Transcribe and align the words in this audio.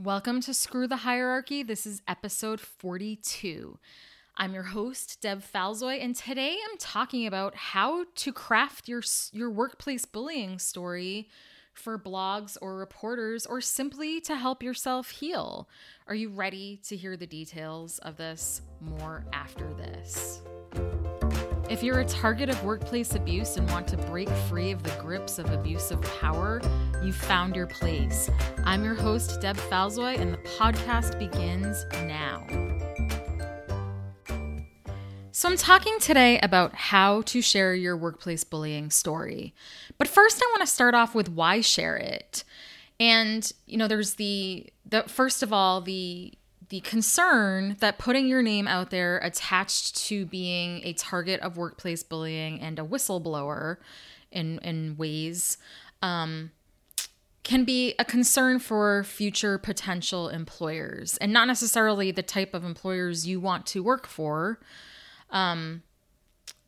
Welcome 0.00 0.42
to 0.42 0.54
Screw 0.54 0.86
the 0.86 0.98
Hierarchy. 0.98 1.64
This 1.64 1.84
is 1.84 2.02
episode 2.06 2.60
42. 2.60 3.80
I'm 4.36 4.54
your 4.54 4.62
host, 4.62 5.20
Deb 5.20 5.42
Falzoi, 5.42 6.00
and 6.00 6.14
today 6.14 6.56
I'm 6.70 6.78
talking 6.78 7.26
about 7.26 7.56
how 7.56 8.04
to 8.14 8.32
craft 8.32 8.86
your, 8.86 9.02
your 9.32 9.50
workplace 9.50 10.04
bullying 10.04 10.60
story 10.60 11.28
for 11.72 11.98
blogs 11.98 12.56
or 12.60 12.76
reporters 12.76 13.44
or 13.44 13.60
simply 13.60 14.20
to 14.20 14.36
help 14.36 14.62
yourself 14.62 15.10
heal. 15.10 15.68
Are 16.06 16.14
you 16.14 16.28
ready 16.28 16.80
to 16.86 16.96
hear 16.96 17.16
the 17.16 17.26
details 17.26 17.98
of 17.98 18.16
this 18.16 18.62
more 18.80 19.24
after 19.32 19.66
this? 19.74 20.42
If 21.68 21.82
you're 21.82 22.00
a 22.00 22.04
target 22.06 22.48
of 22.48 22.64
workplace 22.64 23.14
abuse 23.14 23.58
and 23.58 23.68
want 23.68 23.86
to 23.88 23.98
break 23.98 24.30
free 24.48 24.70
of 24.70 24.82
the 24.82 24.90
grips 25.02 25.38
of 25.38 25.50
abusive 25.50 26.00
power, 26.18 26.62
you've 27.02 27.14
found 27.14 27.54
your 27.54 27.66
place. 27.66 28.30
I'm 28.64 28.82
your 28.82 28.94
host, 28.94 29.42
Deb 29.42 29.58
Falzoi, 29.58 30.18
and 30.18 30.32
the 30.32 30.38
podcast 30.38 31.18
begins 31.18 31.84
now. 32.06 32.46
So, 35.30 35.50
I'm 35.50 35.58
talking 35.58 35.98
today 36.00 36.40
about 36.40 36.74
how 36.74 37.20
to 37.22 37.42
share 37.42 37.74
your 37.74 37.98
workplace 37.98 38.44
bullying 38.44 38.90
story. 38.90 39.54
But 39.98 40.08
first, 40.08 40.42
I 40.42 40.46
want 40.50 40.62
to 40.62 40.66
start 40.66 40.94
off 40.94 41.14
with 41.14 41.28
why 41.28 41.60
share 41.60 41.98
it. 41.98 42.44
And, 42.98 43.52
you 43.66 43.76
know, 43.76 43.88
there's 43.88 44.14
the, 44.14 44.68
the 44.86 45.02
first 45.02 45.42
of 45.42 45.52
all, 45.52 45.82
the 45.82 46.32
the 46.68 46.80
concern 46.80 47.76
that 47.80 47.98
putting 47.98 48.26
your 48.26 48.42
name 48.42 48.68
out 48.68 48.90
there 48.90 49.18
attached 49.18 49.96
to 49.96 50.26
being 50.26 50.80
a 50.84 50.92
target 50.92 51.40
of 51.40 51.56
workplace 51.56 52.02
bullying 52.02 52.60
and 52.60 52.78
a 52.78 52.82
whistleblower 52.82 53.76
in 54.30 54.58
in 54.58 54.96
ways 54.96 55.58
um, 56.02 56.50
can 57.42 57.64
be 57.64 57.94
a 57.98 58.04
concern 58.04 58.58
for 58.58 59.02
future 59.04 59.56
potential 59.56 60.28
employers 60.28 61.16
and 61.18 61.32
not 61.32 61.46
necessarily 61.46 62.10
the 62.10 62.22
type 62.22 62.52
of 62.52 62.64
employers 62.64 63.26
you 63.26 63.40
want 63.40 63.64
to 63.64 63.82
work 63.82 64.06
for 64.06 64.60
um, 65.30 65.82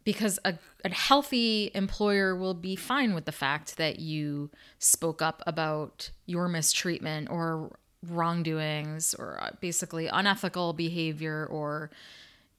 because 0.05 0.39
a, 0.45 0.55
a 0.85 0.89
healthy 0.89 1.71
employer 1.75 2.35
will 2.35 2.55
be 2.55 2.75
fine 2.75 3.13
with 3.13 3.27
the 3.27 3.33
fact 3.33 3.77
that 3.77 3.99
you 3.99 4.51
spoke 4.79 5.21
up 5.21 5.43
about 5.47 6.11
your 6.25 6.49
mistreatment 6.49 7.29
or 7.31 7.77
wrongdoings 8.09 9.15
or 9.15 9.39
uh, 9.43 9.51
basically 9.61 10.07
unethical 10.07 10.73
behavior 10.73 11.47
or 11.51 11.91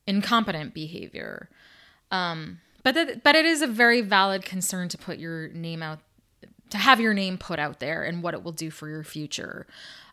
incompetent 0.07 0.73
behavior. 0.73 1.49
Um, 2.11 2.59
but 2.83 3.23
but 3.23 3.35
it 3.35 3.45
is 3.45 3.61
a 3.61 3.67
very 3.67 4.01
valid 4.01 4.43
concern 4.43 4.89
to 4.89 4.97
put 4.97 5.17
your 5.17 5.49
name 5.49 5.83
out, 5.83 5.99
to 6.69 6.77
have 6.77 6.99
your 6.99 7.13
name 7.13 7.37
put 7.37 7.59
out 7.59 7.79
there 7.79 8.03
and 8.03 8.23
what 8.23 8.33
it 8.33 8.43
will 8.43 8.51
do 8.51 8.69
for 8.71 8.89
your 8.89 9.03
future. 9.03 9.67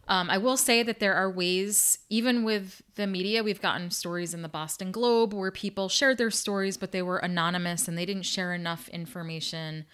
Um, 0.07 0.31
I 0.31 0.39
will 0.39 0.57
say 0.57 0.83
that 0.83 1.01
there 1.01 1.15
are 1.15 1.31
ways, 1.31 1.99
even 2.09 2.43
with 2.43 2.81
the 2.95 3.07
media, 3.07 3.43
we've 3.45 3.61
gotten 3.61 3.91
stories 3.91 4.33
in 4.33 4.41
the 4.41 4.49
Boston 4.49 4.91
Globe 4.91 5.35
where 5.35 5.51
people 5.51 5.91
shared 5.91 6.17
their 6.17 6.31
stories, 6.31 6.79
but 6.79 6.93
they 6.93 7.03
were 7.03 7.19
anonymous 7.19 7.87
and 7.89 7.99
they 7.99 8.07
didn't 8.07 8.23
share 8.23 8.55
enough 8.55 8.89
information 8.89 9.85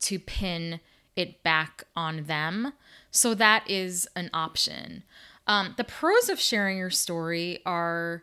to 0.00 0.18
pin 0.18 0.80
it 1.16 1.42
back 1.42 1.84
on 1.94 2.24
them. 2.24 2.72
So 3.10 3.34
that 3.34 3.68
is 3.68 4.08
an 4.16 4.30
option. 4.32 5.02
Um, 5.46 5.74
the 5.76 5.84
pros 5.84 6.28
of 6.28 6.40
sharing 6.40 6.78
your 6.78 6.90
story 6.90 7.60
are 7.66 8.22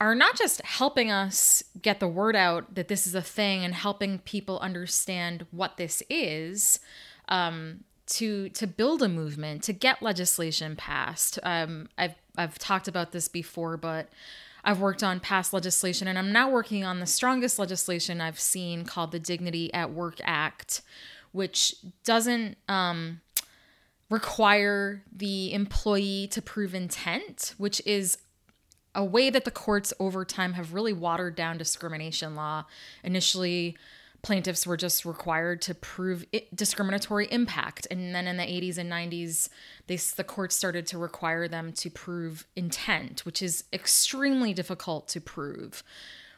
are 0.00 0.14
not 0.14 0.36
just 0.36 0.60
helping 0.62 1.10
us 1.10 1.62
get 1.80 2.00
the 2.00 2.08
word 2.08 2.36
out 2.36 2.74
that 2.74 2.88
this 2.88 3.06
is 3.06 3.14
a 3.14 3.22
thing 3.22 3.64
and 3.64 3.74
helping 3.74 4.18
people 4.18 4.58
understand 4.58 5.46
what 5.50 5.76
this 5.76 6.02
is 6.10 6.80
um, 7.28 7.84
to 8.06 8.48
to 8.50 8.66
build 8.66 9.02
a 9.02 9.08
movement 9.08 9.62
to 9.62 9.72
get 9.72 10.02
legislation 10.02 10.76
passed 10.76 11.38
um, 11.42 11.88
I've 11.96 12.14
I've 12.36 12.58
talked 12.58 12.88
about 12.88 13.12
this 13.12 13.28
before 13.28 13.76
but 13.76 14.08
I've 14.64 14.80
worked 14.80 15.02
on 15.02 15.20
past 15.20 15.52
legislation 15.52 16.08
and 16.08 16.18
I'm 16.18 16.32
now 16.32 16.50
working 16.50 16.84
on 16.84 17.00
the 17.00 17.06
strongest 17.06 17.58
legislation 17.58 18.20
I've 18.20 18.40
seen 18.40 18.84
called 18.84 19.12
the 19.12 19.18
Dignity 19.18 19.72
at 19.72 19.92
Work 19.92 20.20
Act 20.24 20.82
which 21.34 21.74
doesn't 22.04 22.56
um, 22.68 23.20
require 24.08 25.02
the 25.12 25.52
employee 25.52 26.28
to 26.30 26.40
prove 26.40 26.76
intent, 26.76 27.54
which 27.58 27.82
is 27.84 28.18
a 28.94 29.04
way 29.04 29.30
that 29.30 29.44
the 29.44 29.50
courts 29.50 29.92
over 29.98 30.24
time 30.24 30.52
have 30.52 30.72
really 30.72 30.92
watered 30.92 31.34
down 31.34 31.58
discrimination 31.58 32.36
law. 32.36 32.64
Initially, 33.02 33.76
plaintiffs 34.22 34.64
were 34.64 34.76
just 34.76 35.04
required 35.04 35.60
to 35.62 35.74
prove 35.74 36.24
discriminatory 36.54 37.26
impact, 37.32 37.88
and 37.90 38.14
then 38.14 38.28
in 38.28 38.36
the 38.36 38.44
80s 38.44 38.78
and 38.78 38.92
90s, 38.92 39.48
they, 39.88 39.96
the 39.96 40.22
courts 40.22 40.54
started 40.54 40.86
to 40.86 40.98
require 40.98 41.48
them 41.48 41.72
to 41.72 41.90
prove 41.90 42.46
intent, 42.54 43.26
which 43.26 43.42
is 43.42 43.64
extremely 43.72 44.54
difficult 44.54 45.08
to 45.08 45.20
prove. 45.20 45.82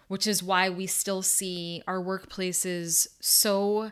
Which 0.08 0.26
is 0.26 0.42
why 0.42 0.70
we 0.70 0.86
still 0.86 1.20
see 1.20 1.82
our 1.86 2.00
workplaces 2.00 3.08
so 3.20 3.90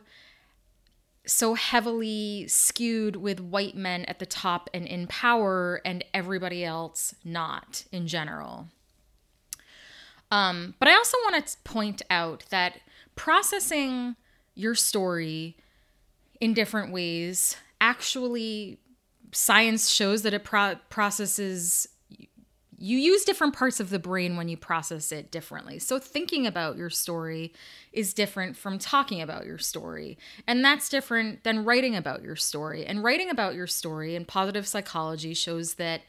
so 1.26 1.54
heavily 1.54 2.46
skewed 2.48 3.16
with 3.16 3.40
white 3.40 3.76
men 3.76 4.04
at 4.04 4.18
the 4.18 4.26
top 4.26 4.68
and 4.74 4.86
in 4.86 5.06
power 5.06 5.80
and 5.84 6.04
everybody 6.12 6.64
else 6.64 7.14
not 7.24 7.84
in 7.92 8.06
general. 8.06 8.68
Um, 10.30 10.74
but 10.78 10.88
I 10.88 10.94
also 10.94 11.16
want 11.24 11.46
to 11.46 11.56
point 11.64 12.02
out 12.10 12.44
that 12.50 12.80
processing 13.14 14.16
your 14.54 14.74
story 14.74 15.56
in 16.40 16.54
different 16.54 16.92
ways 16.92 17.56
actually 17.80 18.78
science 19.32 19.90
shows 19.90 20.22
that 20.22 20.34
it 20.34 20.44
pro- 20.44 20.76
processes 20.90 21.88
you 22.78 22.98
use 22.98 23.24
different 23.24 23.54
parts 23.54 23.80
of 23.80 23.90
the 23.90 23.98
brain 23.98 24.36
when 24.36 24.48
you 24.48 24.56
process 24.56 25.12
it 25.12 25.30
differently. 25.30 25.78
So, 25.78 25.98
thinking 25.98 26.46
about 26.46 26.76
your 26.76 26.90
story 26.90 27.52
is 27.92 28.14
different 28.14 28.56
from 28.56 28.78
talking 28.78 29.20
about 29.20 29.46
your 29.46 29.58
story. 29.58 30.18
And 30.46 30.64
that's 30.64 30.88
different 30.88 31.44
than 31.44 31.64
writing 31.64 31.94
about 31.94 32.22
your 32.22 32.36
story. 32.36 32.84
And 32.86 33.04
writing 33.04 33.30
about 33.30 33.54
your 33.54 33.66
story 33.66 34.14
in 34.14 34.24
positive 34.24 34.66
psychology 34.66 35.34
shows 35.34 35.74
that 35.74 36.02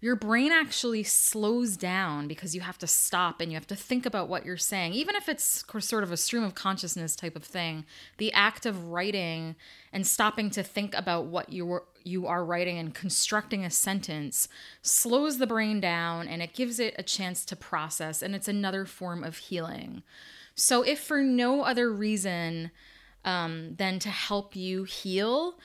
your 0.00 0.16
brain 0.16 0.50
actually 0.50 1.02
slows 1.02 1.76
down 1.76 2.26
because 2.26 2.54
you 2.54 2.62
have 2.62 2.78
to 2.78 2.86
stop 2.86 3.40
and 3.40 3.52
you 3.52 3.56
have 3.56 3.66
to 3.66 3.76
think 3.76 4.06
about 4.06 4.28
what 4.28 4.46
you're 4.46 4.56
saying. 4.56 4.94
Even 4.94 5.14
if 5.14 5.28
it's 5.28 5.62
sort 5.80 6.02
of 6.02 6.10
a 6.10 6.16
stream 6.16 6.42
of 6.42 6.54
consciousness 6.54 7.14
type 7.14 7.36
of 7.36 7.44
thing, 7.44 7.84
the 8.16 8.32
act 8.32 8.64
of 8.64 8.88
writing 8.88 9.56
and 9.92 10.06
stopping 10.06 10.48
to 10.50 10.62
think 10.62 10.94
about 10.94 11.26
what 11.26 11.52
you 11.52 11.66
were 11.66 11.84
you 12.06 12.26
are 12.26 12.44
writing 12.44 12.78
and 12.78 12.94
constructing 12.94 13.64
a 13.64 13.70
sentence 13.70 14.48
slows 14.82 15.38
the 15.38 15.46
brain 15.46 15.80
down 15.80 16.28
and 16.28 16.42
it 16.42 16.54
gives 16.54 16.78
it 16.78 16.94
a 16.98 17.02
chance 17.02 17.44
to 17.46 17.56
process 17.56 18.22
and 18.22 18.34
it's 18.34 18.48
another 18.48 18.84
form 18.84 19.24
of 19.24 19.36
healing. 19.36 20.02
So 20.54 20.82
if 20.82 21.00
for 21.00 21.22
no 21.22 21.62
other 21.62 21.92
reason 21.92 22.70
um, 23.24 23.74
than 23.76 23.98
to 24.00 24.08
help 24.08 24.56
you 24.56 24.84
heal, 24.84 25.58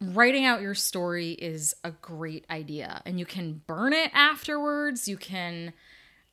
writing 0.00 0.44
out 0.44 0.60
your 0.60 0.74
story 0.74 1.32
is 1.32 1.74
a 1.82 1.90
great 1.90 2.44
idea 2.50 3.02
and 3.06 3.18
you 3.18 3.24
can 3.24 3.62
burn 3.66 3.92
it 3.94 4.10
afterwards 4.12 5.08
you 5.08 5.16
can 5.16 5.72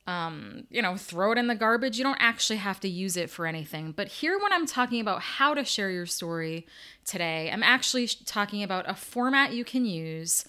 um, 0.06 0.66
you 0.70 0.82
know 0.82 0.96
throw 0.96 1.32
it 1.32 1.38
in 1.38 1.46
the 1.46 1.54
garbage. 1.54 1.98
You 1.98 2.04
don't 2.04 2.20
actually 2.20 2.58
have 2.58 2.80
to 2.80 2.88
use 2.88 3.16
it 3.16 3.30
for 3.30 3.46
anything. 3.46 3.92
But 3.92 4.08
here 4.08 4.38
when 4.38 4.52
i'm 4.52 4.66
talking 4.66 5.00
about 5.00 5.20
how 5.20 5.54
to 5.54 5.64
share 5.64 5.90
your 5.90 6.06
story 6.06 6.66
today 7.04 7.50
i'm 7.52 7.62
actually 7.62 8.06
talking 8.06 8.62
about 8.62 8.88
a 8.88 8.94
format 8.94 9.52
you 9.52 9.64
can 9.64 9.84
use 9.84 10.44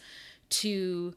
to 0.50 1.14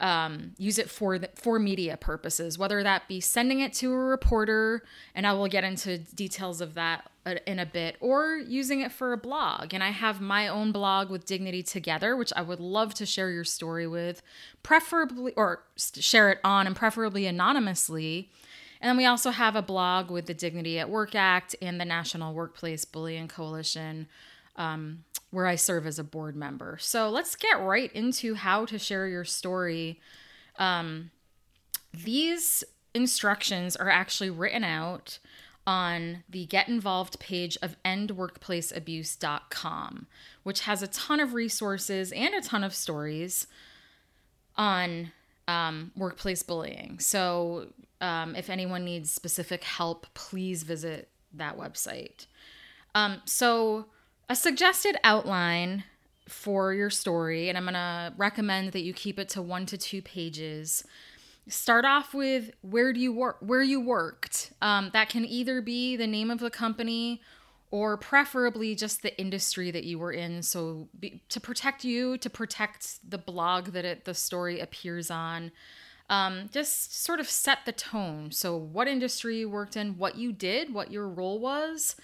um, 0.00 0.52
use 0.56 0.78
it 0.78 0.88
for 0.88 1.18
the, 1.18 1.28
for 1.34 1.58
media 1.58 1.96
purposes, 1.96 2.58
whether 2.58 2.82
that 2.82 3.06
be 3.06 3.20
sending 3.20 3.60
it 3.60 3.72
to 3.74 3.92
a 3.92 3.96
reporter, 3.96 4.82
and 5.14 5.26
I 5.26 5.34
will 5.34 5.48
get 5.48 5.62
into 5.62 5.98
details 5.98 6.60
of 6.60 6.74
that 6.74 7.10
uh, 7.26 7.34
in 7.46 7.58
a 7.58 7.66
bit, 7.66 7.96
or 8.00 8.36
using 8.36 8.80
it 8.80 8.92
for 8.92 9.12
a 9.12 9.18
blog. 9.18 9.74
And 9.74 9.84
I 9.84 9.90
have 9.90 10.20
my 10.20 10.48
own 10.48 10.72
blog 10.72 11.10
with 11.10 11.26
Dignity 11.26 11.62
Together, 11.62 12.16
which 12.16 12.32
I 12.34 12.42
would 12.42 12.60
love 12.60 12.94
to 12.94 13.06
share 13.06 13.30
your 13.30 13.44
story 13.44 13.86
with, 13.86 14.22
preferably 14.62 15.32
or 15.34 15.64
share 15.76 16.30
it 16.30 16.38
on, 16.42 16.66
and 16.66 16.74
preferably 16.74 17.26
anonymously. 17.26 18.30
And 18.80 18.88
then 18.88 18.96
we 18.96 19.04
also 19.04 19.30
have 19.30 19.54
a 19.54 19.62
blog 19.62 20.10
with 20.10 20.24
the 20.24 20.34
Dignity 20.34 20.78
at 20.78 20.88
Work 20.88 21.14
Act 21.14 21.54
and 21.60 21.78
the 21.78 21.84
National 21.84 22.32
Workplace 22.32 22.86
Bullying 22.86 23.28
Coalition. 23.28 24.08
Um, 24.56 25.04
where 25.30 25.46
I 25.46 25.54
serve 25.54 25.86
as 25.86 25.98
a 25.98 26.04
board 26.04 26.36
member. 26.36 26.76
So 26.80 27.08
let's 27.08 27.36
get 27.36 27.60
right 27.60 27.90
into 27.92 28.34
how 28.34 28.66
to 28.66 28.78
share 28.78 29.06
your 29.06 29.24
story. 29.24 29.98
Um, 30.58 31.10
these 31.92 32.64
instructions 32.94 33.76
are 33.76 33.88
actually 33.88 34.28
written 34.30 34.64
out 34.64 35.18
on 35.66 36.24
the 36.28 36.44
Get 36.46 36.68
Involved 36.68 37.18
page 37.20 37.56
of 37.62 37.76
endworkplaceabuse.com, 37.84 40.06
which 40.42 40.60
has 40.60 40.82
a 40.82 40.88
ton 40.88 41.20
of 41.20 41.34
resources 41.34 42.10
and 42.12 42.34
a 42.34 42.40
ton 42.40 42.64
of 42.64 42.74
stories 42.74 43.46
on 44.56 45.12
um, 45.46 45.92
workplace 45.96 46.42
bullying. 46.42 46.98
So 46.98 47.68
um, 48.00 48.34
if 48.34 48.50
anyone 48.50 48.84
needs 48.84 49.12
specific 49.12 49.62
help, 49.64 50.06
please 50.14 50.64
visit 50.64 51.08
that 51.34 51.58
website. 51.58 52.24
Um, 52.94 53.20
so 53.24 53.86
a 54.30 54.36
suggested 54.36 54.96
outline 55.02 55.82
for 56.28 56.72
your 56.72 56.88
story, 56.88 57.48
and 57.48 57.58
I'm 57.58 57.64
going 57.64 57.74
to 57.74 58.14
recommend 58.16 58.70
that 58.72 58.82
you 58.82 58.94
keep 58.94 59.18
it 59.18 59.28
to 59.30 59.42
one 59.42 59.66
to 59.66 59.76
two 59.76 60.00
pages. 60.00 60.84
Start 61.48 61.84
off 61.84 62.14
with 62.14 62.52
where 62.62 62.92
do 62.92 63.00
you 63.00 63.12
work, 63.12 63.38
where 63.40 63.60
you 63.60 63.80
worked. 63.80 64.52
Um, 64.62 64.90
that 64.92 65.08
can 65.08 65.24
either 65.24 65.60
be 65.60 65.96
the 65.96 66.06
name 66.06 66.30
of 66.30 66.38
the 66.38 66.48
company 66.48 67.20
or 67.72 67.96
preferably 67.96 68.76
just 68.76 69.02
the 69.02 69.18
industry 69.20 69.72
that 69.72 69.82
you 69.82 69.98
were 69.98 70.12
in. 70.12 70.44
So 70.44 70.88
be, 70.98 71.22
to 71.30 71.40
protect 71.40 71.82
you, 71.82 72.16
to 72.18 72.30
protect 72.30 73.10
the 73.10 73.18
blog 73.18 73.72
that 73.72 73.84
it, 73.84 74.04
the 74.04 74.14
story 74.14 74.60
appears 74.60 75.10
on. 75.10 75.50
Um, 76.08 76.50
just 76.52 77.02
sort 77.04 77.18
of 77.18 77.28
set 77.28 77.66
the 77.66 77.72
tone. 77.72 78.30
So, 78.30 78.56
what 78.56 78.86
industry 78.86 79.38
you 79.38 79.50
worked 79.50 79.76
in, 79.76 79.96
what 79.96 80.16
you 80.16 80.32
did, 80.32 80.74
what 80.74 80.90
your 80.90 81.08
role 81.08 81.38
was, 81.38 81.94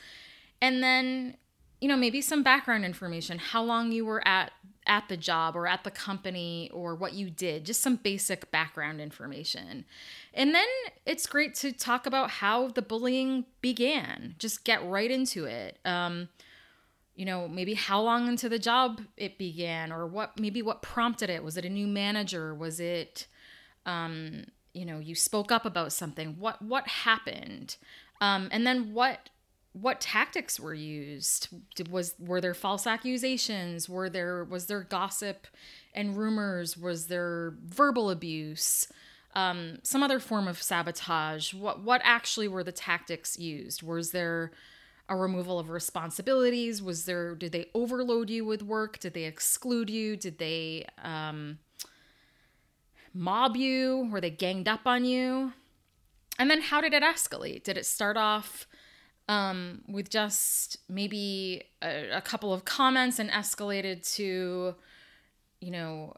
and 0.61 0.81
then 0.81 1.37
you 1.81 1.89
know 1.89 1.97
maybe 1.97 2.21
some 2.21 2.43
background 2.43 2.85
information 2.85 3.39
how 3.39 3.63
long 3.63 3.93
you 3.93 4.05
were 4.05 4.27
at 4.27 4.53
at 4.87 5.09
the 5.09 5.17
job 5.17 5.57
or 5.57 5.67
at 5.67 5.85
the 5.85 5.91
company 5.91 6.71
or 6.73 6.95
what 6.95 7.13
you 7.13 7.29
did 7.29 7.65
just 7.65 7.83
some 7.83 7.97
basic 7.97 8.51
background 8.51 9.01
information. 9.01 9.85
And 10.33 10.55
then 10.55 10.67
it's 11.05 11.27
great 11.27 11.55
to 11.57 11.73
talk 11.73 12.07
about 12.07 12.31
how 12.31 12.69
the 12.69 12.83
bullying 12.83 13.47
began. 13.61 14.37
Just 14.39 14.65
get 14.65 14.87
right 14.87 15.11
into 15.11 15.45
it. 15.45 15.79
Um, 15.85 16.29
you 17.17 17.25
know 17.25 17.49
maybe 17.49 17.75
how 17.75 18.01
long 18.01 18.29
into 18.29 18.49
the 18.49 18.59
job 18.59 19.01
it 19.17 19.39
began 19.39 19.91
or 19.91 20.07
what 20.07 20.39
maybe 20.39 20.63
what 20.63 20.83
prompted 20.83 21.31
it. 21.31 21.43
Was 21.43 21.57
it 21.57 21.65
a 21.65 21.71
new 21.71 21.87
manager? 21.87 22.55
Was 22.55 22.79
it 22.79 23.27
um, 23.87 24.45
you 24.73 24.85
know 24.85 24.99
you 24.99 25.15
spoke 25.15 25.51
up 25.51 25.65
about 25.65 25.93
something. 25.93 26.37
What 26.39 26.61
what 26.63 26.87
happened? 26.87 27.77
Um, 28.21 28.49
and 28.53 28.67
then 28.67 28.93
what 28.93 29.31
what 29.81 30.01
tactics 30.01 30.59
were 30.59 30.73
used? 30.73 31.49
Was 31.91 32.15
were 32.19 32.41
there 32.41 32.55
false 32.55 32.87
accusations? 32.87 33.89
Were 33.89 34.09
there 34.09 34.43
was 34.45 34.67
there 34.67 34.81
gossip 34.81 35.47
and 35.95 36.17
rumors? 36.17 36.79
Was 36.79 37.09
there 37.09 37.55
verbal 37.67 38.09
abuse? 38.09 38.89
Um, 39.35 39.81
some 39.83 40.03
other 40.03 40.19
form 40.19 40.49
of 40.49 40.63
sabotage? 40.63 41.53
What 41.53 41.83
what 41.83 42.01
actually 42.05 42.49
were 42.49 42.65
the 42.65 42.73
tactics 42.73 43.39
used? 43.39 43.83
Was 43.83 44.13
there 44.13 44.51
a 45.11 45.17
removal 45.17 45.59
of 45.59 45.69
responsibilities? 45.69 46.83
Was 46.83 47.05
there 47.05 47.35
did 47.35 47.53
they 47.53 47.67
overload 47.75 48.31
you 48.31 48.47
with 48.47 48.63
work? 48.63 48.99
Did 48.99 49.13
they 49.13 49.25
exclude 49.25 49.91
you? 49.91 50.17
Did 50.17 50.39
they 50.39 50.87
um, 51.03 51.59
mob 53.13 53.57
you? 53.57 54.09
Were 54.11 54.23
they 54.23 54.31
ganged 54.31 54.69
up 54.69 54.87
on 54.87 55.05
you? 55.05 55.53
And 56.39 56.51
then 56.51 56.63
how 56.63 56.81
did 56.81 56.95
it 56.95 57.03
escalate? 57.03 57.63
Did 57.63 57.77
it 57.77 57.85
start 57.85 58.17
off 58.17 58.67
um, 59.29 59.83
with 59.89 60.11
just 60.11 60.79
maybe 60.89 61.65
a, 61.83 62.11
a 62.11 62.21
couple 62.21 62.53
of 62.53 62.65
comments 62.65 63.19
and 63.19 63.31
escalated 63.31 64.09
to, 64.17 64.75
you 65.61 65.71
know, 65.71 66.15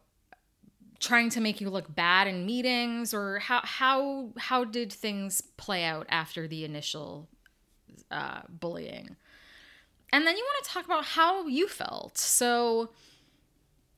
trying 1.01 1.31
to 1.31 1.41
make 1.41 1.61
you 1.61 1.71
look 1.71 1.95
bad 1.95 2.27
in 2.27 2.45
meetings 2.45 3.15
or 3.15 3.39
how 3.39 3.61
how 3.63 4.31
how 4.37 4.65
did 4.65 4.93
things 4.93 5.41
play 5.57 5.85
out 5.85 6.07
after 6.09 6.49
the 6.49 6.65
initial 6.65 7.29
uh, 8.11 8.43
bullying? 8.49 9.17
And 10.13 10.27
then 10.27 10.37
you 10.37 10.43
want 10.43 10.65
to 10.65 10.71
talk 10.71 10.85
about 10.85 11.05
how 11.05 11.47
you 11.47 11.69
felt. 11.69 12.19
So 12.19 12.91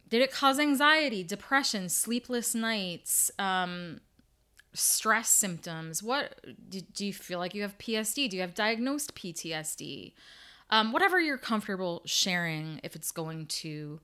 did 0.08 0.22
it 0.22 0.32
cause 0.32 0.58
anxiety 0.58 1.22
depression 1.22 1.88
sleepless 1.88 2.54
nights? 2.54 3.30
Um, 3.38 4.00
stress 4.72 5.28
symptoms 5.28 6.02
what 6.02 6.40
do, 6.68 6.80
do 6.80 7.06
you 7.06 7.12
feel 7.12 7.38
like 7.38 7.54
you 7.54 7.62
have 7.62 7.76
psd 7.78 8.30
do 8.30 8.36
you 8.36 8.42
have 8.42 8.54
diagnosed 8.54 9.14
ptsd 9.14 10.12
um, 10.70 10.92
whatever 10.92 11.20
you're 11.20 11.38
comfortable 11.38 12.02
sharing 12.04 12.80
if 12.84 12.94
it's 12.94 13.10
going 13.10 13.46
to 13.46 14.00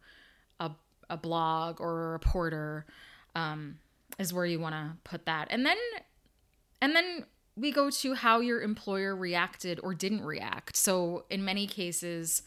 a, 0.59 0.73
a 1.09 1.17
blog 1.17 1.81
or 1.81 2.09
a 2.09 2.11
reporter 2.11 2.87
um, 3.35 3.79
is 4.19 4.33
where 4.33 4.47
you 4.47 4.59
want 4.59 4.75
to 4.75 4.97
put 5.05 5.27
that. 5.27 5.49
And 5.51 5.65
then 5.65 5.77
and 6.81 6.95
then 6.95 7.25
we 7.57 7.73
go 7.73 7.89
to 7.89 8.15
how 8.15 8.41
your 8.41 8.61
employer 8.61 9.17
reacted 9.17 9.81
or 9.83 9.95
didn't 9.95 10.25
react. 10.25 10.77
So 10.77 11.25
in 11.31 11.45
many 11.45 11.67
cases 11.67 12.43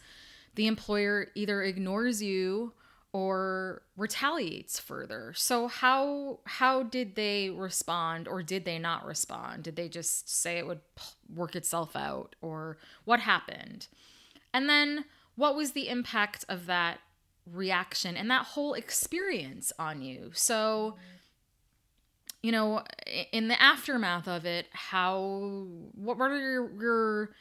the 0.56 0.68
employer 0.68 1.28
either 1.36 1.64
ignores 1.64 2.22
you 2.22 2.74
or 3.12 3.82
retaliates 3.98 4.80
further. 4.80 5.34
So 5.36 5.68
how 5.68 6.40
how 6.46 6.84
did 6.84 7.16
they 7.16 7.50
respond 7.50 8.28
or 8.28 8.44
did 8.44 8.66
they 8.66 8.78
not 8.78 9.06
respond? 9.06 9.64
Did 9.64 9.76
they 9.76 9.90
just 9.90 10.30
say 10.30 10.58
it 10.58 10.68
would 10.68 10.82
work 11.34 11.56
itself 11.56 11.96
out 11.96 12.36
or 12.42 12.78
what 13.06 13.22
happened? 13.22 13.88
And 14.54 14.70
then 14.70 15.06
what 15.36 15.56
was 15.56 15.72
the 15.72 15.90
impact 15.90 16.46
of 16.48 16.68
that 16.68 17.00
reaction 17.52 18.16
and 18.16 18.30
that 18.30 18.46
whole 18.48 18.74
experience 18.74 19.72
on 19.80 20.02
you? 20.02 20.32
So 20.34 20.96
you 22.42 22.54
know, 22.54 22.84
in 23.34 23.50
the 23.50 23.62
aftermath 23.62 24.28
of 24.28 24.46
it, 24.46 24.68
how 24.72 25.66
what 25.94 26.18
were 26.18 26.38
your 26.38 26.82
your 26.82 27.32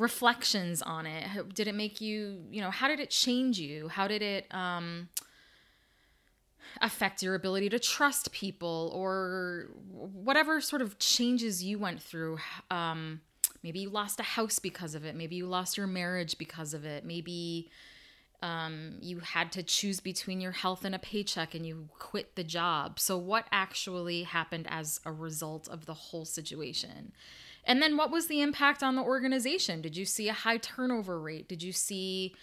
reflections 0.00 0.80
on 0.80 1.06
it? 1.06 1.54
Did 1.54 1.68
it 1.68 1.74
make 1.74 2.00
you, 2.00 2.42
you 2.50 2.62
know, 2.62 2.70
how 2.70 2.88
did 2.88 2.98
it 3.00 3.10
change 3.10 3.58
you? 3.58 3.88
How 3.88 4.08
did 4.08 4.22
it 4.22 4.46
um, 4.50 5.10
affect 6.80 7.22
your 7.22 7.34
ability 7.34 7.68
to 7.68 7.78
trust 7.78 8.32
people 8.32 8.90
or 8.94 9.68
whatever 9.90 10.60
sort 10.62 10.80
of 10.80 10.98
changes 10.98 11.62
you 11.62 11.78
went 11.78 12.02
through? 12.02 12.38
Um, 12.70 13.20
maybe 13.62 13.80
you 13.80 13.90
lost 13.90 14.18
a 14.18 14.24
house 14.24 14.58
because 14.58 14.94
of 14.94 15.04
it. 15.04 15.14
Maybe 15.14 15.36
you 15.36 15.46
lost 15.46 15.76
your 15.76 15.86
marriage 15.86 16.38
because 16.38 16.72
of 16.72 16.86
it. 16.86 17.04
Maybe 17.04 17.70
um, 18.42 18.94
you 19.02 19.18
had 19.20 19.52
to 19.52 19.62
choose 19.62 20.00
between 20.00 20.40
your 20.40 20.52
health 20.52 20.86
and 20.86 20.94
a 20.94 20.98
paycheck 20.98 21.54
and 21.54 21.66
you 21.66 21.90
quit 21.98 22.36
the 22.36 22.44
job. 22.44 22.98
So, 22.98 23.18
what 23.18 23.44
actually 23.52 24.22
happened 24.22 24.66
as 24.70 24.98
a 25.04 25.12
result 25.12 25.68
of 25.68 25.84
the 25.84 25.92
whole 25.92 26.24
situation? 26.24 27.12
And 27.64 27.82
then 27.82 27.96
what 27.96 28.10
was 28.10 28.26
the 28.26 28.40
impact 28.40 28.82
on 28.82 28.96
the 28.96 29.02
organization? 29.02 29.82
Did 29.82 29.96
you 29.96 30.04
see 30.04 30.28
a 30.28 30.32
high 30.32 30.56
turnover 30.56 31.20
rate? 31.20 31.48
Did 31.48 31.62
you 31.62 31.72
see 31.72 32.34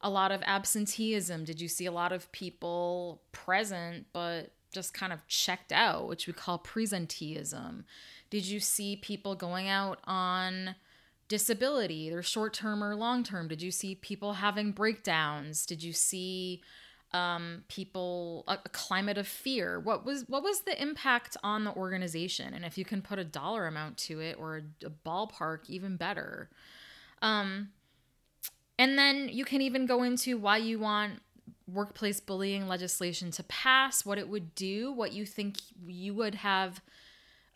a 0.00 0.10
lot 0.10 0.32
of 0.32 0.42
absenteeism? 0.44 1.44
Did 1.44 1.60
you 1.60 1.68
see 1.68 1.86
a 1.86 1.92
lot 1.92 2.12
of 2.12 2.30
people 2.32 3.22
present 3.32 4.06
but 4.12 4.52
just 4.72 4.94
kind 4.94 5.12
of 5.12 5.26
checked 5.28 5.72
out, 5.72 6.08
which 6.08 6.26
we 6.26 6.32
call 6.32 6.58
presenteeism? 6.58 7.84
Did 8.30 8.46
you 8.46 8.60
see 8.60 8.96
people 8.96 9.34
going 9.34 9.68
out 9.68 9.98
on 10.04 10.74
disability, 11.28 12.06
either 12.06 12.22
short 12.22 12.54
term 12.54 12.82
or 12.82 12.96
long 12.96 13.22
term? 13.22 13.48
Did 13.48 13.62
you 13.62 13.70
see 13.70 13.94
people 13.94 14.34
having 14.34 14.72
breakdowns? 14.72 15.66
Did 15.66 15.82
you 15.82 15.92
see 15.92 16.62
um, 17.14 17.64
people 17.68 18.44
a, 18.48 18.58
a, 18.64 18.68
climate 18.70 19.18
of 19.18 19.28
fear. 19.28 19.78
What 19.78 20.04
was 20.04 20.24
what 20.28 20.42
was 20.42 20.60
the 20.60 20.80
impact 20.80 21.36
on 21.42 21.64
the 21.64 21.72
organization? 21.72 22.54
And 22.54 22.64
if 22.64 22.78
you 22.78 22.84
can 22.84 23.02
put 23.02 23.18
a 23.18 23.24
dollar 23.24 23.66
amount 23.66 23.98
to 23.98 24.20
it 24.20 24.36
or 24.38 24.56
a, 24.56 24.86
a 24.86 24.90
ballpark 24.90 25.68
even 25.68 25.96
better. 25.96 26.48
Um, 27.20 27.68
and 28.78 28.98
then 28.98 29.28
you 29.28 29.44
can 29.44 29.60
even 29.60 29.86
go 29.86 30.02
into 30.02 30.38
why 30.38 30.56
you 30.56 30.78
want 30.78 31.20
workplace 31.72 32.20
bullying 32.20 32.66
legislation 32.66 33.30
to 33.30 33.42
pass 33.44 34.04
what 34.04 34.18
it 34.18 34.28
would 34.28 34.54
do 34.54 34.92
what 34.92 35.12
you 35.12 35.24
think 35.24 35.56
you 35.86 36.12
would 36.12 36.34
have 36.34 36.80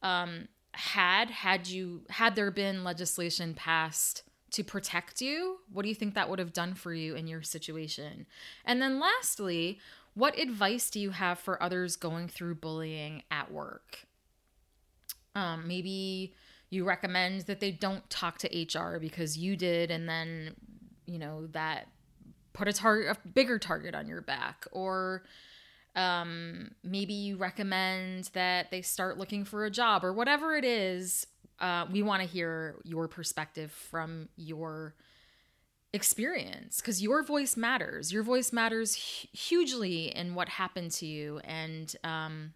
um, 0.03 0.49
had 0.73 1.31
had 1.31 1.67
you 1.67 2.03
had 2.11 2.37
there 2.37 2.51
been 2.51 2.85
legislation 2.85 3.55
passed 3.55 4.23
to 4.53 4.65
protect 4.65 5.21
you? 5.21 5.59
What 5.73 5.83
do 5.83 5.89
you 5.89 5.95
think 5.95 6.15
that 6.15 6.29
would 6.29 6.39
have 6.39 6.53
done 6.53 6.75
for 6.75 6.95
you 6.95 7.15
in 7.15 7.27
your 7.27 7.43
situation? 7.43 8.27
And 8.65 8.81
then 8.81 9.01
lastly, 9.01 9.79
what 10.15 10.39
advice 10.39 10.89
do 10.91 11.01
you 11.01 11.11
have 11.11 11.39
for 11.39 11.63
others 11.63 11.97
going 11.97 12.29
through 12.29 12.57
bullying 12.57 13.23
at 13.31 13.53
work? 13.53 14.07
Um, 15.35 15.69
maybe 15.69 16.35
you 16.71 16.85
recommend 16.85 17.43
that 17.43 17.61
they 17.61 17.71
don't 17.71 18.09
talk 18.09 18.39
to 18.39 18.49
HR 18.49 18.99
because 18.99 19.37
you 19.37 19.57
did, 19.57 19.91
and 19.91 20.09
then, 20.09 20.55
you 21.07 21.19
know, 21.19 21.47
that 21.49 21.89
put 22.55 22.67
a 22.67 22.73
target, 22.73 23.17
a 23.17 23.29
bigger 23.29 23.59
target 23.59 23.95
on 23.95 24.09
your 24.09 24.23
back. 24.23 24.67
Or 24.73 25.23
um, 25.95 26.71
maybe 26.83 27.13
you 27.13 27.37
recommend 27.37 28.31
that 28.33 28.71
they 28.71 28.83
start 28.83 29.19
looking 29.19 29.45
for 29.45 29.65
a 29.65 29.71
job 29.71 30.05
or 30.05 30.13
whatever 30.13 30.55
it 30.55 30.65
is 30.65 31.27
uh, 31.59 31.87
we 31.91 32.03
want 32.03 32.23
to 32.23 32.29
hear 32.29 32.77
your 32.85 33.09
perspective 33.09 33.73
from 33.73 34.29
your 34.37 34.95
experience 35.93 36.81
because 36.81 37.03
your 37.03 37.23
voice 37.23 37.57
matters. 37.57 38.13
Your 38.13 38.23
voice 38.23 38.53
matters 38.53 38.95
hugely 38.95 40.15
in 40.15 40.35
what 40.35 40.49
happened 40.49 40.93
to 40.93 41.07
you, 41.07 41.41
and 41.45 41.95
um, 42.05 42.53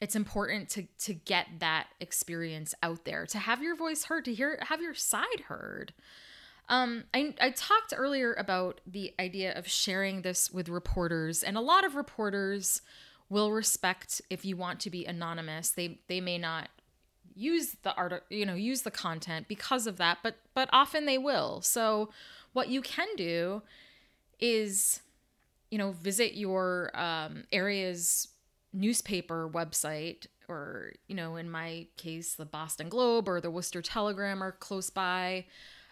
it's 0.00 0.16
important 0.16 0.68
to 0.70 0.86
to 1.00 1.14
get 1.14 1.46
that 1.60 1.88
experience 2.00 2.74
out 2.82 3.04
there, 3.04 3.26
to 3.26 3.38
have 3.38 3.62
your 3.62 3.76
voice 3.76 4.04
heard, 4.04 4.24
to 4.26 4.34
hear 4.34 4.58
have 4.62 4.82
your 4.82 4.94
side 4.94 5.40
heard. 5.46 5.94
Um, 6.68 7.04
I, 7.12 7.34
I 7.40 7.50
talked 7.50 7.92
earlier 7.94 8.32
about 8.32 8.80
the 8.86 9.12
idea 9.20 9.52
of 9.56 9.68
sharing 9.68 10.22
this 10.22 10.50
with 10.50 10.68
reporters, 10.68 11.42
and 11.42 11.56
a 11.56 11.60
lot 11.60 11.84
of 11.84 11.94
reporters 11.94 12.80
will 13.28 13.52
respect 13.52 14.22
if 14.30 14.44
you 14.44 14.56
want 14.56 14.80
to 14.80 14.90
be 14.90 15.04
anonymous. 15.04 15.70
They 15.70 16.00
they 16.08 16.20
may 16.20 16.38
not 16.38 16.68
use 17.34 17.76
the 17.82 17.94
art 17.96 18.24
you 18.30 18.46
know 18.46 18.54
use 18.54 18.82
the 18.82 18.90
content 18.90 19.48
because 19.48 19.86
of 19.86 19.96
that 19.96 20.18
but 20.22 20.36
but 20.54 20.68
often 20.72 21.04
they 21.04 21.18
will 21.18 21.60
so 21.60 22.10
what 22.52 22.68
you 22.68 22.80
can 22.80 23.08
do 23.16 23.62
is 24.38 25.00
you 25.74 25.78
know, 25.78 25.90
visit 25.90 26.34
your 26.36 26.92
um, 26.94 27.42
area's 27.50 28.28
newspaper 28.72 29.50
website, 29.52 30.28
or, 30.48 30.92
you 31.08 31.16
know, 31.16 31.34
in 31.34 31.50
my 31.50 31.88
case, 31.96 32.36
the 32.36 32.44
Boston 32.44 32.88
Globe 32.88 33.28
or 33.28 33.40
the 33.40 33.50
Worcester 33.50 33.82
Telegram 33.82 34.40
are 34.40 34.52
close 34.52 34.88
by, 34.88 35.46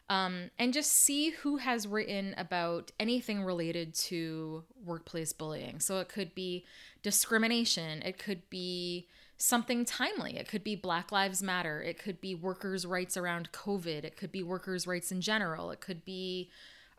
um, 0.08 0.50
and 0.56 0.72
just 0.72 0.92
see 0.92 1.30
who 1.30 1.56
has 1.56 1.88
written 1.88 2.32
about 2.38 2.92
anything 3.00 3.42
related 3.42 3.92
to 3.94 4.62
workplace 4.84 5.32
bullying. 5.32 5.80
So 5.80 5.98
it 5.98 6.08
could 6.08 6.32
be 6.32 6.64
discrimination, 7.02 8.02
it 8.02 8.18
could 8.18 8.48
be 8.50 9.08
something 9.42 9.84
timely. 9.84 10.36
It 10.36 10.46
could 10.46 10.62
be 10.62 10.76
Black 10.76 11.10
Lives 11.10 11.42
Matter. 11.42 11.82
It 11.82 11.98
could 11.98 12.20
be 12.20 12.32
workers' 12.32 12.86
rights 12.86 13.16
around 13.16 13.50
COVID. 13.50 14.04
It 14.04 14.16
could 14.16 14.30
be 14.30 14.42
workers' 14.42 14.86
rights 14.86 15.10
in 15.10 15.20
general. 15.20 15.72
It 15.72 15.80
could 15.80 16.04
be 16.04 16.48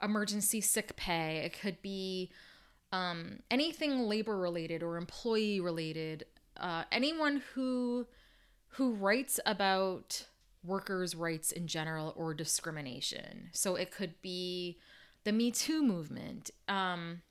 emergency 0.01 0.59
sick 0.59 0.97
pay. 0.97 1.37
It 1.37 1.57
could 1.57 1.81
be 1.81 2.31
um, 2.91 3.39
anything 3.49 4.09
labor 4.09 4.37
related 4.37 4.83
or 4.83 4.97
employee 4.97 5.61
related. 5.61 6.25
Uh, 6.57 6.83
anyone 6.91 7.41
who 7.53 8.07
who 8.75 8.91
writes 8.91 9.39
about 9.45 10.25
workers' 10.65 11.15
rights 11.15 11.51
in 11.51 11.67
general 11.67 12.13
or 12.17 12.33
discrimination. 12.33 13.49
So 13.53 13.75
it 13.75 13.89
could 13.89 14.21
be 14.21 14.79
the 15.23 15.31
Me 15.31 15.49
Too 15.49 15.81
movement. 15.81 16.51
Um, 16.67 17.21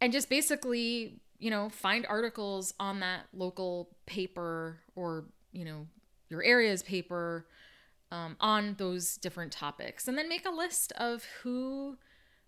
and 0.00 0.12
just 0.12 0.30
basically 0.30 1.20
you 1.42 1.50
know, 1.50 1.68
find 1.68 2.06
articles 2.06 2.72
on 2.78 3.00
that 3.00 3.22
local 3.34 3.88
paper 4.06 4.78
or, 4.94 5.24
you 5.50 5.64
know, 5.64 5.88
your 6.28 6.40
area's 6.44 6.84
paper 6.84 7.48
um, 8.12 8.36
on 8.38 8.76
those 8.78 9.16
different 9.16 9.50
topics. 9.50 10.06
And 10.06 10.16
then 10.16 10.28
make 10.28 10.46
a 10.46 10.52
list 10.52 10.92
of 10.92 11.24
who 11.42 11.98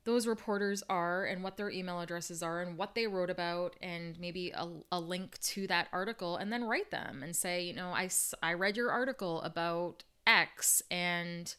those 0.05 0.29
reporters 0.29 0.85
are 0.89 1.25
and 1.25 1.43
what 1.43 1.57
their 1.57 1.71
email 1.71 1.99
addresses 1.99 2.41
are 2.41 2.61
and 2.61 2.79
what 2.79 2.95
they 2.95 3.09
wrote 3.09 3.31
about 3.31 3.75
and 3.83 4.17
maybe 4.21 4.53
a, 4.55 4.69
a 4.93 5.01
link 5.01 5.41
to 5.41 5.67
that 5.67 5.89
article 5.93 6.37
and 6.37 6.53
then 6.53 6.63
write 6.63 6.93
them 6.93 7.25
and 7.25 7.35
say, 7.35 7.65
you 7.65 7.75
know, 7.75 7.89
I, 7.89 8.09
I 8.45 8.53
read 8.53 8.77
your 8.77 8.93
article 8.93 9.43
about 9.43 10.05
X 10.25 10.83
and 10.89 11.53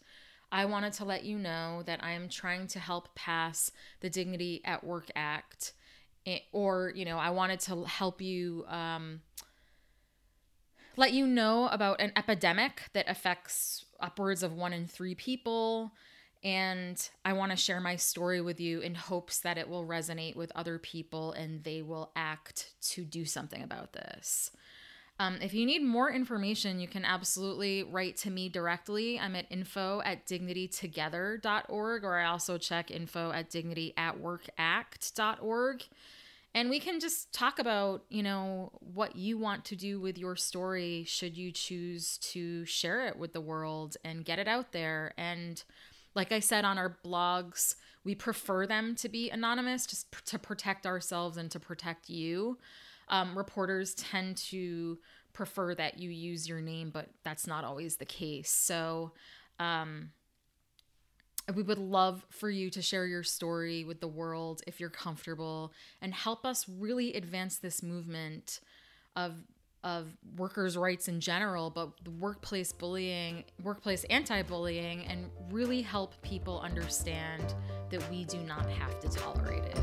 I 0.53 0.63
wanted 0.63 0.93
to 0.93 1.05
let 1.05 1.25
you 1.25 1.37
know 1.37 1.83
that 1.85 2.01
I 2.01 2.11
am 2.11 2.29
trying 2.29 2.67
to 2.67 2.79
help 2.79 3.13
pass 3.13 3.71
the 3.99 4.09
Dignity 4.09 4.61
at 4.63 4.85
Work 4.85 5.11
Act 5.17 5.73
or 6.51 6.91
you 6.95 7.05
know 7.05 7.17
i 7.17 7.29
wanted 7.29 7.59
to 7.59 7.83
help 7.85 8.21
you 8.21 8.65
um, 8.67 9.21
let 10.97 11.13
you 11.13 11.27
know 11.27 11.67
about 11.67 11.99
an 11.99 12.11
epidemic 12.15 12.83
that 12.93 13.09
affects 13.09 13.85
upwards 13.99 14.43
of 14.43 14.53
one 14.53 14.73
in 14.73 14.87
three 14.87 15.15
people. 15.15 15.91
And 16.43 17.09
i 17.23 17.33
want 17.33 17.51
to 17.51 17.57
share 17.57 17.81
my 17.81 17.95
story 17.95 18.39
with 18.39 18.59
you 18.59 18.79
in 18.79 18.93
hopes 18.93 19.39
that 19.39 19.57
it 19.57 19.67
will 19.67 19.85
resonate 19.85 20.35
with 20.35 20.51
other 20.55 20.77
people 20.77 21.31
and 21.31 21.63
they 21.63 21.81
will 21.81 22.11
act 22.15 22.73
to 22.81 23.03
do 23.03 23.25
something 23.25 23.63
about 23.63 23.93
this 23.93 24.51
um, 25.17 25.37
if 25.41 25.53
you 25.53 25.65
need 25.65 25.81
more 25.81 26.11
information, 26.11 26.81
you 26.81 26.89
can 26.89 27.05
absolutely 27.05 27.83
write 27.83 28.17
to 28.17 28.29
me 28.29 28.49
directly. 28.49 29.17
I'm 29.17 29.33
at 29.35 29.45
info 29.49 30.01
at 30.03 30.25
dignitytogether.org, 30.25 32.03
or 32.03 32.17
I 32.17 32.25
also 32.25 32.57
check 32.57 32.91
info 32.91 33.31
at 33.31 33.49
dignityatworkact.org. 33.49 35.83
And 36.53 36.69
we 36.69 36.79
can 36.79 36.99
just 36.99 37.33
talk 37.33 37.57
about, 37.59 38.03
you 38.09 38.23
know, 38.23 38.71
what 38.79 39.15
you 39.15 39.37
want 39.37 39.63
to 39.65 39.75
do 39.75 39.99
with 39.99 40.17
your 40.17 40.35
story 40.35 41.03
should 41.05 41.37
you 41.37 41.51
choose 41.51 42.17
to 42.19 42.63
share 42.65 43.05
it 43.07 43.17
with 43.17 43.33
the 43.33 43.41
world 43.41 43.97
and 44.05 44.23
get 44.23 44.39
it 44.39 44.47
out 44.47 44.71
there. 44.71 45.13
And 45.17 45.61
like 46.13 46.31
I 46.31 46.39
said 46.39 46.63
on 46.63 46.77
our 46.77 46.97
blogs, 47.05 47.75
we 48.05 48.15
prefer 48.15 48.65
them 48.65 48.95
to 48.95 49.09
be 49.09 49.29
anonymous 49.29 49.85
just 49.85 50.07
to 50.27 50.39
protect 50.39 50.85
ourselves 50.85 51.35
and 51.37 51.51
to 51.51 51.59
protect 51.59 52.09
you. 52.09 52.57
Um, 53.07 53.37
reporters 53.37 53.93
tend 53.95 54.37
to 54.37 54.97
prefer 55.33 55.75
that 55.75 55.99
you 55.99 56.09
use 56.09 56.47
your 56.47 56.61
name, 56.61 56.89
but 56.89 57.09
that's 57.23 57.45
not 57.45 57.63
always 57.63 57.97
the 57.97 58.05
case. 58.05 58.51
So, 58.51 59.11
um, 59.59 60.11
we 61.53 61.61
would 61.61 61.77
love 61.77 62.25
for 62.29 62.49
you 62.49 62.71
to 62.71 62.81
share 62.81 63.05
your 63.05 63.21
story 63.21 63.83
with 63.85 64.01
the 64.01 64.07
world 64.07 64.61
if 64.65 64.79
you're 64.79 64.89
comfortable 64.89 65.73
and 66.01 66.13
help 66.13 66.43
us 66.43 66.65
really 66.67 67.13
advance 67.13 67.57
this 67.57 67.83
movement 67.83 68.61
of 69.15 69.35
of 69.83 70.17
workers' 70.35 70.75
rights 70.75 71.07
in 71.07 71.19
general, 71.19 71.69
but 71.69 71.89
workplace 72.17 72.73
bullying, 72.73 73.43
workplace 73.61 74.03
anti-bullying 74.05 75.05
and 75.05 75.29
really 75.51 75.83
help 75.83 76.19
people 76.23 76.59
understand 76.59 77.53
that 77.91 78.01
we 78.09 78.25
do 78.25 78.39
not 78.39 78.67
have 78.67 78.99
to 78.99 79.07
tolerate 79.07 79.63
it. 79.63 79.77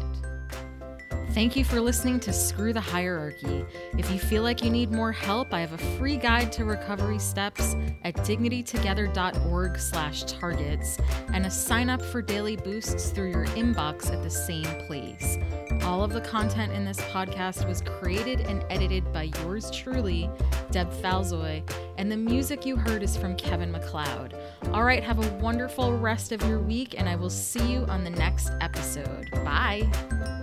Thank 1.32 1.56
you 1.56 1.64
for 1.64 1.80
listening 1.80 2.20
to 2.20 2.32
Screw 2.32 2.74
the 2.74 2.80
Hierarchy. 2.80 3.64
If 3.96 4.10
you 4.10 4.18
feel 4.18 4.42
like 4.42 4.62
you 4.62 4.68
need 4.68 4.92
more 4.92 5.12
help, 5.12 5.54
I 5.54 5.60
have 5.60 5.72
a 5.72 5.78
free 5.96 6.18
guide 6.18 6.52
to 6.52 6.66
recovery 6.66 7.18
steps 7.18 7.74
at 8.04 8.14
dignitytogether.org 8.16 9.78
slash 9.78 10.24
targets 10.24 10.98
and 11.32 11.46
a 11.46 11.50
sign 11.50 11.88
up 11.88 12.02
for 12.02 12.20
daily 12.20 12.56
boosts 12.56 13.08
through 13.10 13.30
your 13.30 13.46
inbox 13.46 14.12
at 14.12 14.22
the 14.22 14.28
same 14.28 14.66
place. 14.86 15.38
All 15.84 16.04
of 16.04 16.12
the 16.12 16.20
content 16.20 16.72
in 16.72 16.84
this 16.84 17.00
podcast 17.00 17.66
was 17.66 17.80
created 17.80 18.40
and 18.40 18.62
edited 18.68 19.10
by 19.10 19.30
yours 19.42 19.70
truly, 19.70 20.28
Deb 20.70 20.92
Falzoi, 20.92 21.62
and 21.96 22.12
the 22.12 22.16
music 22.16 22.66
you 22.66 22.76
heard 22.76 23.02
is 23.02 23.16
from 23.16 23.36
Kevin 23.36 23.72
MacLeod. 23.72 24.36
All 24.74 24.84
right, 24.84 25.02
have 25.02 25.18
a 25.18 25.34
wonderful 25.38 25.96
rest 25.96 26.30
of 26.30 26.42
your 26.42 26.60
week, 26.60 26.94
and 26.98 27.08
I 27.08 27.16
will 27.16 27.30
see 27.30 27.72
you 27.72 27.86
on 27.86 28.04
the 28.04 28.10
next 28.10 28.50
episode. 28.60 29.30
Bye. 29.30 30.41